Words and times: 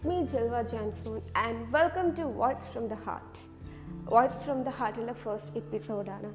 It's 0.00 0.10
me, 0.10 0.18
Jalwa 0.32 0.60
Jansoon, 0.72 1.20
and 1.34 1.56
welcome 1.72 2.14
to 2.14 2.24
Voice 2.42 2.62
from 2.74 2.90
the. 2.90 2.96
Voice 4.10 4.38
from 4.40 4.62
the 4.62 4.68
ഹാർട്ടിലെ 4.68 5.12
first 5.12 5.56
എപ്പിസോഡാണ് 5.56 6.28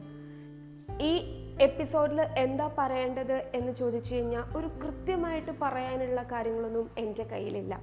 ഈ 1.03 1.17
എപ്പിസോഡിൽ 1.61 2.21
എന്താ 2.21 2.71
പറയേണ്ടത് 2.77 3.51
എന്ന് 3.53 3.73
ചോദിച്ചു 3.73 4.15
കഴിഞ്ഞാൽ 4.15 4.57
ഒരു 4.57 4.67
കൃത്യമായിട്ട് 4.67 5.51
പറയാനുള്ള 5.61 6.23
കാര്യങ്ങളൊന്നും 6.23 6.91
എന്റെ 6.97 7.23
കയ്യിലില്ല. 7.23 7.79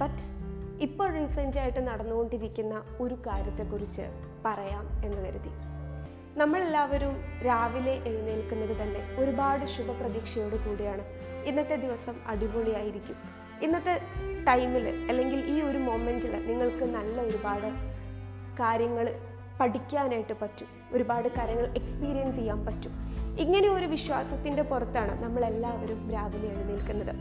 ബട്ട് 0.00 0.22
ഇപ്പോൾ 0.80 1.12
റീസെന്റായിട്ട് 1.12 1.86
നടന്നുകൊണ്ടിരിക്കുന്ന 1.86 2.84
ഒരു 3.00 3.14
കാര്യത്തെക്കുറിച്ച് 3.14 4.02
പറയാം 4.44 5.02
എന്ന് 5.04 5.28
കരുതി. 5.28 5.50
നമ്മളെല്ലാവരും 6.36 7.42
രാവിലെ 7.46 8.02
എഴുന്നേൽക്കുന്നത് 8.06 8.82
തന്നെ 8.82 9.16
ഒരുപാട് 9.18 9.66
ശുഭപ്രതീക്ഷയോട് 9.66 10.56
കൂടിയാണ്. 10.68 11.04
ഇന്നത്തെ 11.46 11.76
ദിവസം 11.76 12.14
അടിപൊളിയായിരിക്കും. 12.26 13.45
ഇന്നത്തെ 13.62 14.00
ടൈമിൽ 14.48 15.06
അല്ലെങ്കിൽ 15.08 15.44
ഈ 15.46 15.60
ഒരു 15.60 15.78
മൊമെന്റിൽ 15.78 16.46
നിങ്ങൾക്ക് 16.46 16.84
നല്ല 16.84 17.20
ഒരുപാട് 17.20 17.66
കാര്യങ്ങൾ 18.60 19.14
പഠിക്കാനായിട്ട് 19.60 20.32
പറ്റും. 20.42 20.66
ഒരുപാട് 20.92 21.28
കാര്യങ്ങൾ 21.28 21.66
എക്സ്പീരിയൻസ് 21.66 22.36
ചെയ്യാൻ 22.36 22.66
പറ്റും. 22.66 22.92
ഇങ്ങനെ 23.38 23.68
ഒരു 23.68 23.86
വിശ്വാസത്തിന്റെ 23.86 24.62
പുറത്താണ് 24.62 25.24
നമ്മളെല്ലാവരും 25.24 26.10
രാവിലെ 26.10 26.48
എഴുന്നേൽക്കുന്നത്. 26.48 27.14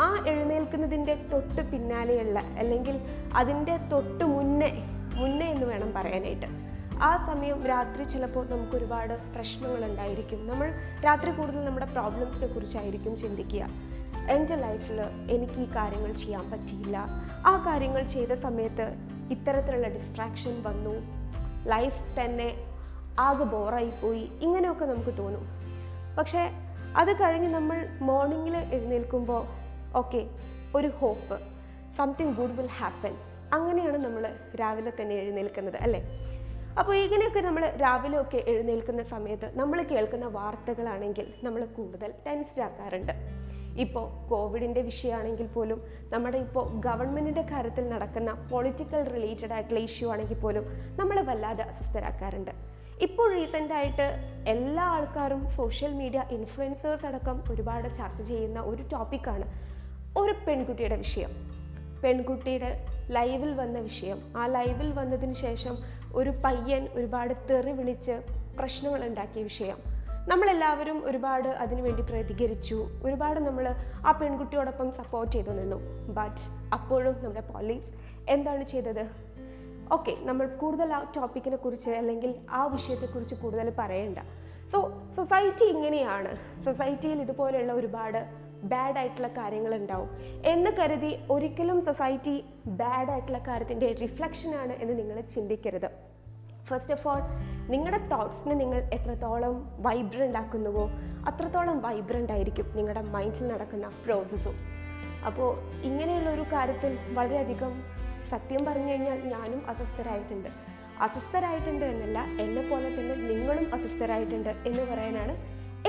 ആ 0.00 0.24
എഴുന്നേൽക്കുന്നതിന്റെ 0.28 1.14
തൊട്ട് 1.14 1.70
പിന്നാലെയുള്ള 1.72 2.38
അല്ലെങ്കിൽ 2.38 3.00
അതിന്റെ 3.34 3.76
തൊട്ട് 3.76 4.24
മുന്നേ 4.24 4.84
മുന്നേ 5.14 5.46
എന്ന് 5.46 5.66
വേണം 5.66 5.92
പറയാനായിട്ട്. 5.92 6.46
ആ 7.02 7.26
സമയം 7.26 7.66
രാത്രി 7.66 8.04
ചിലപ്പോൾ 8.04 8.48
നമുക്ക് 8.48 8.76
ഒരുപാട് 8.76 9.32
പ്രശ്നങ്ങളുണ്ടായിരിക്കും. 9.34 10.48
നമ്മൾ 10.48 10.72
രാത്രി 11.04 11.30
കൂടുതൽ 11.30 11.64
നമ്മുടെ 11.64 11.86
പ്രോബ്ലംസിനെ 11.86 12.46
കുറിച്ചായിരിക്കും 12.46 13.16
ചിന്തിക്കുക. 13.16 13.68
എന്റെ 14.30 14.54
ലൈഫിൽ 14.54 15.00
എനിക്ക് 15.30 15.52
ഈ 15.52 15.66
കാര്യങ്ങൾ 15.76 16.12
ചെയ്യാൻ 16.12 16.50
പറ്റിയില്ല. 16.50 17.06
ആ 17.46 17.64
കാര്യങ്ങൾ 17.66 18.02
ചെയ്ത 18.02 18.32
സമയത്ത് 18.32 18.94
ഇത്തരത്തിലുള്ള 19.30 19.88
ഡിസ്ട്രാക്ഷൻ 19.88 20.62
വന്നു. 20.62 20.94
ലൈഫ് 21.68 22.20
തന്നെ 22.20 22.54
ആകെ 23.18 23.44
ബോറായി 23.44 23.92
പോയി. 24.02 24.30
ഇങ്ങനെയൊക്കെ 24.42 24.84
നമുക്ക് 24.84 25.18
തോന്നും. 25.18 25.48
പക്ഷേ 26.18 26.50
അത് 26.96 27.12
കഴിഞ്ഞ് 27.12 27.48
നമ്മൾ 27.48 27.88
മോർണിംഗിൽ 28.00 28.56
എഴുന്നേൽക്കുമ്പോൾ 28.56 29.46
ഓക്കെ 29.96 30.26
ഒരു 30.74 30.88
hope 30.88 31.40
something 31.96 32.34
good 32.34 32.58
will 32.58 32.66
happen 32.66 33.16
അങ്ങനെയാണ് 33.52 33.98
നമ്മൾ 33.98 34.34
രാവിലെ 34.60 34.92
തന്നെ 35.00 35.14
എഴുന്നേൽക്കുന്നത് 35.14 35.76
അല്ലേ? 35.76 36.27
അപ്പോൾ 36.80 36.94
ഇങ്ങനെയൊക്കെ 37.04 37.40
നമ്മൾ 37.46 37.62
രാവിലെ 37.82 38.16
ഒക്കെ 38.22 38.40
എഴുന്നേൽക്കുന്ന 38.50 39.02
സമയത്ത് 39.12 39.46
നമ്മൾ 39.60 39.78
കേൾക്കുന്ന 39.92 40.26
വാർത്തകളാണെങ്കിൽ 40.36 41.26
നമ്മൾ 41.44 41.62
കൂടുതൽ 41.76 42.10
ടെൻസ്ഡ് 42.26 42.62
ആക്കാറുണ്ട്. 42.66 43.12
ഇപ്പോൾ 43.84 44.04
കോവിഡിന്റെ 44.30 44.82
വിഷയമാണെങ്കിൽ 44.90 45.48
പോലും 45.56 45.80
നമ്മുടെ 46.12 46.38
ഇപ്പോൾ 46.44 46.64
ഗവൺമെന്റിന്റെ 46.86 47.44
കാര്യത്തിൽ 47.52 47.84
നടക്കുന്ന 47.94 48.30
പൊളിറ്റിക്കൽ 48.50 49.02
റിലേറ്റഡ് 49.14 49.52
ആയിട്ടുള്ള 49.56 49.80
ഇഷ്യൂ 49.88 50.06
ആണെങ്കിൽ 50.14 50.38
പോലും 50.44 50.64
നമ്മളെ 51.00 51.22
വല്ലാതെ 51.30 51.64
അസ്വസ്ഥരാക്കാറുണ്ട്. 51.70 52.52
ഇപ്പോൾ 53.06 53.26
റീസെന്റായിട്ട് 53.34 54.06
എല്ലാ 54.54 54.84
ആൾക്കാരും 54.94 55.42
സോഷ്യൽ 55.58 55.92
മീഡിയ 56.00 56.22
ഇൻഫ്ലുവൻസേഴ്സ് 56.36 57.06
അടക്കം 57.10 57.36
ഒരുപാട് 57.52 57.88
ചർച്ച 57.98 58.20
ചെയ്യുന്ന 58.30 58.60
ഒരു 58.70 58.84
ടോപ്പിക്കാണ് 58.94 59.46
ഒരു 60.20 60.34
പെൺകുട്ടിയുടെ 60.46 60.96
വിഷയം. 60.96 61.32
പെൺകുട്ടിയുടെ 62.04 62.86
ലൈവിൽ 63.10 63.54
വന്ന 63.54 63.78
വിഷയം. 63.78 64.32
ആ 64.36 64.46
ലൈവിൽ 64.46 64.92
വന്നതിന് 64.92 65.34
ശേഷം 65.34 65.78
ഒരു 66.14 66.30
പയ്യൻ 66.30 66.88
ഒരുപാട് 66.94 67.34
തെറി 67.50 67.72
വിളിച്ച് 67.72 68.22
പ്രശ്നങ്ങൾ 68.58 69.04
ഉണ്ടാക്കിയ 69.04 69.42
വിഷയം. 69.42 69.76
നമ്മളെല്ലാവരും 70.28 71.06
ഒരുപാട് 71.06 71.48
അതിനുവേണ്ടി 71.48 72.02
പ്രതികരിച്ചു. 72.02 72.88
ഒരുപാട് 73.02 73.40
നമ്മൾ 73.40 73.74
ആ 74.06 74.12
പെൺകുട്ടിയോടൊപ്പം 74.12 74.92
സപ്പോർട്ട് 74.92 75.32
ചെയ്തു 75.32 75.50
നിന്നു. 75.50 75.76
ബട്ട് 76.08 76.40
അപ്പോഴും 76.74 77.24
നമ്മുടെ 77.24 77.40
പോലീസ് 77.40 77.86
എന്താണ് 78.28 78.64
ചെയ്തത്? 78.64 79.06
ഓക്കെ 79.92 80.16
നമ്മൾ 80.20 80.46
കൂടുതൽ 80.46 80.92
ആ 80.92 81.12
ടോപ്പിക്കിനെ 81.16 81.56
കുറിച്ച് 81.56 81.90
അല്ലെങ്കിൽ 81.90 82.34
ആ 82.50 82.66
വിഷയത്തെക്കുറിച്ച് 82.66 83.34
കൂടുതൽ 83.34 83.72
പറയേണ്ട. 83.78 84.18
സോ 84.72 84.92
സൊസൈറ്റി 85.16 85.64
ഇങ്ങനെയാണ്. 85.64 86.62
സൊസൈറ്റിയിൽ 86.64 87.20
ഇതുപോലെയുള്ള 87.20 87.72
ഒരുപാട് 87.72 88.47
ബാഡ് 88.64 88.98
ആയിട്ടുള്ള 88.98 89.28
കാര്യങ്ങൾ 89.28 89.74
ഉണ്ടാവും 89.74 90.10
എന്ന് 90.44 90.70
കരുതി 90.70 91.18
ഒരിക്കലും 91.30 91.82
സൊസൈറ്റി 91.82 92.44
ബാഡ് 92.66 93.10
ആയിട്ടുള്ള 93.10 93.38
കാര്യത്തിന്റെ 93.38 93.92
റിഫ്ലക്ഷനാണ് 93.92 94.72
എന്ന് 94.72 94.98
നിങ്ങൾ 94.98 95.20
ചിന്തിക്കരുത്. 95.20 95.88
ഫസ്റ്റ് 96.68 96.92
ഓഫ് 96.92 97.08
ഓൾ 97.08 97.20
നിങ്ങളുടെ 97.72 97.98
തോട്ട്സിനെ 98.08 98.54
നിങ്ങൾ 98.54 98.78
എത്രത്തോളം 98.92 99.70
വൈബ്രന്റ് 99.78 100.38
ആക്കുന്നുവോ 100.38 100.90
അത്രത്തോളം 101.26 101.80
വൈബ്രന്റ് 101.80 102.32
ആയിരിക്കും 102.32 102.66
നിങ്ങളുടെ 102.76 103.00
മൈൻഡിൽ 103.00 103.48
നടക്കുന്ന 103.48 103.86
പ്രോസസ്സും 104.04 104.56
അപ്പോൾ 105.26 105.58
ഇങ്ങനെയുള്ള 105.82 106.30
ഒരു 106.30 106.42
കാര്യത്തിൽ 106.52 106.98
വളരെയധികം 107.12 107.84
സത്യം 108.30 108.64
പറഞ്ഞു 108.64 108.90
കഴിഞ്ഞാൽ 108.90 109.20
ഞാനും 109.28 109.70
അസ്വസ്ഥരായിട്ടുണ്ട്. 109.70 110.48
അസ്വസ്ഥരായിട്ടുണ്ട് 111.00 111.84
എന്നല്ല 111.84 112.18
എന്നെ 112.18 112.62
പോലെ 112.70 112.88
തന്നെ 112.88 113.14
നിങ്ങളും 113.14 113.74
അസ്വസ്ഥരായിട്ടുണ്ട് 113.74 114.48
എന്ന് 114.48 114.82
പറയാനാണ് 114.92 115.36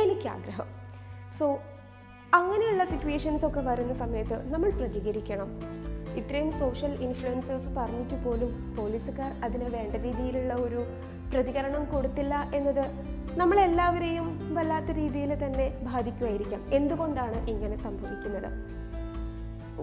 എനിക്ക് 0.02 0.28
ആഗ്രഹം 0.28 0.68
സോ 1.40 1.60
അങ്ങനെയുള്ള 2.34 2.86
സിറ്റുവേഷൻസ് 2.86 3.46
ഒക്കെ 3.46 3.60
വരുന്ന 3.60 3.94
സമയത്ത് 3.94 4.54
നമ്മൾ 4.54 4.70
പ്രതികരിക്കണം. 4.70 5.50
ഇത്രയും 6.16 6.52
സോഷ്യൽ 6.60 6.92
ഇൻഫ്ലുവൻസേഴ്സ് 6.92 7.68
പറഞ്ഞിട്ട് 7.68 8.24
പോലും 8.26 8.76
പോലീസുകാർ 8.78 9.32
അതിന് 9.44 9.64
വേണ്ട 9.64 9.96
രീതിയിലുള്ള 9.96 10.54
ഒരു 10.54 10.86
പ്രതികരണം 11.34 11.86
കൊടുത്തില്ല 11.86 12.52
എന്നത് 12.54 12.84
നമ്മളെല്ലാവരെയും 13.38 14.54
വല്ലാത്ത 14.54 14.92
രീതിയിൽ 14.92 15.46
തന്നെ 15.46 15.80
ബാധിക്കുമായിരിക്കാം. 15.84 16.62
എന്തുകൊണ്ടാണ് 16.74 17.50
ഇങ്ങനെ 17.50 17.78
സംഭവിക്കുന്നത്? 17.78 18.50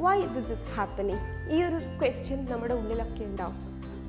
വൈ 0.05 0.21
ദിസ് 0.21 0.53
ഇസ് 0.53 0.67
ഹാപ്പനിങ് 0.77 1.53
ഈ 1.55 1.63
ഒരു 1.63 1.77
ക്വസ്റ്റ്യൻ 1.77 2.47
നമ്മുടെ 2.51 2.75
ഉള്ളിലൊക്കെ 2.75 3.25
ഉണ്ടാവും. 3.25 3.59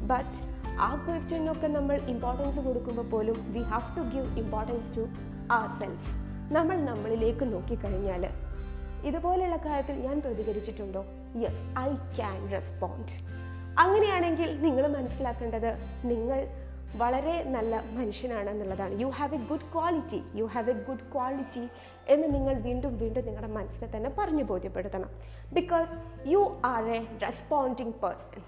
ബട്ട് 0.08 0.38
ആ 0.80 1.06
ക്വസ്റ്റ്യനൊക്കെ 1.08 1.68
നമ്മൾ 1.68 1.96
ഇമ്പോർട്ടൻസ് 2.08 2.60
കൊടുക്കുമ്പോൾ 2.60 3.10
പോലും 3.10 3.54
we 3.54 3.60
have 3.60 3.98
to 3.98 4.02
give 4.02 4.40
importance 4.40 4.98
to 4.98 5.08
our 5.52 5.70
self 5.80 6.27
നമ്മൾ 6.52 6.78
നമ്മളിലേക്ക് 6.78 7.54
നോക്കിക്കഴിഞ്ഞാൽ 7.54 8.26
ഇതുപോലെയുള്ള 9.04 9.58
കാര്യത്തിൽ 9.58 9.96
ഞാൻ 9.96 10.22
പ്രതികരിച്ചിട്ടുണ്ടോ? 10.22 11.06
യെസ് 11.36 11.80
ഐ 11.80 11.94
ക്യാൻ 11.94 12.52
റെസ്പോണ്ട് 12.52 13.12
അങ്ങനെയാണെങ്കിൽ 13.80 14.62
നിങ്ങൾ 14.62 14.88
മനസ്സിലാക്കേണ്ടത് 14.88 15.78
നിങ്ങൾ 16.06 16.48
വളരെ 16.96 17.44
നല്ല 17.44 17.84
മനുഷ്യനാണ് 17.92 18.50
എന്നുള്ളതാണ് 18.50 19.02
you 19.02 19.08
have 19.08 19.36
a 19.36 19.38
good 19.38 19.74
quality 19.74 20.24
you 20.36 20.46
have 20.46 20.70
a 20.70 20.74
good 20.74 21.14
quality 21.14 21.70
എന്ന് 22.08 22.34
നിങ്ങൾ 22.34 22.54
വീണ്ടും 22.54 22.98
വീണ്ടും 22.98 23.26
നിങ്ങളുടെ 23.26 23.52
മനസ്സിനെ 23.52 23.98
തന്നെ 23.98 24.10
പറഞ്ഞു 24.18 24.44
ബോധ്യപ്പെടുത്തണം. 24.44 25.10
Because 25.54 25.92
you 26.30 26.62
are 26.66 26.84
a 26.84 27.00
responding 27.22 27.94
person 27.94 28.42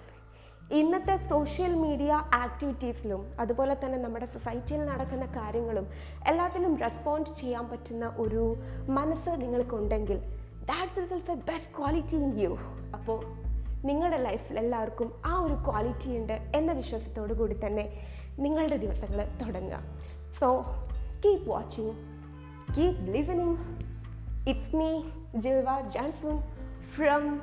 ഇന്നത്തെ 0.72 1.18
സോഷ്യൽ 1.18 1.74
മീഡിയ 1.76 2.14
ആക്ടിവിറ്റീസിലും 2.34 3.34
അതുപോലെ 3.40 3.74
തന്നെ 3.74 3.98
നമ്മുടെ 3.98 4.26
സൊസൈറ്റിയിൽ 4.26 4.86
നടക്കുന്ന 4.86 5.26
കാര്യങ്ങളും 5.26 5.88
എല്ലാത്തിലും 6.28 6.80
റെസ്പോണ്ട് 6.80 7.30
ചെയ്യാൻ 7.30 7.70
പറ്റുന്ന 7.70 8.08
ഒരു 8.18 8.56
മനസ്സ് 8.90 9.42
നിങ്ങൾക്കുണ്ടെങ്കിൽ 9.42 10.18
that's 10.66 11.02
result 11.02 11.32
a 11.32 11.36
best 11.36 11.78
quality 11.78 12.16
in 12.16 12.40
you 12.40 12.58
അപ്പോൾ 12.94 13.26
നിങ്ങളുടെ 13.86 14.18
ലൈഫിൽ 14.18 14.60
എല്ലാവർക്കും 14.60 15.22
ആ 15.26 15.40
ഒരു 15.40 15.54
ക്വാളിറ്റി 15.54 16.18
ഉണ്ട് 16.18 16.34
എന്ന 16.34 16.72
വിശ്വാസത്തോടു 16.72 17.34
കൂടി 17.34 17.66
തന്നെ 17.66 18.08
നിങ്ങളുടെ 18.40 18.78
ദിവസങ്ങൾ 18.78 19.26
തുടങ്ങുക. 19.46 19.80
So 20.40 20.48
keep 21.26 21.50
watching 21.50 21.94
keep 22.78 23.12
listening 23.12 23.58
it's 24.50 24.76
me 24.76 25.02
Jilva 25.36 25.82
Janson 25.90 26.42
from 26.96 27.42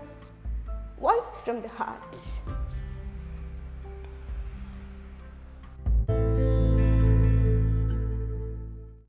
voice 1.00 1.44
from 1.44 1.60
the 1.60 1.66
heart 1.66 2.18